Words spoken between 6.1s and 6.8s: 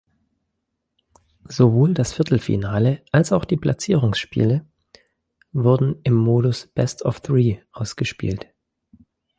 Modus